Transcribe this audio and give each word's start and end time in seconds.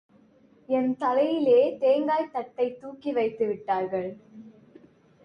என் 0.69 0.97
தலையிலே 0.97 1.77
தேங்காய்த் 1.79 2.31
தட்டைத் 2.31 2.79
தூக்கிவைத்து 2.81 3.47
விட்டார்கள். 3.47 4.09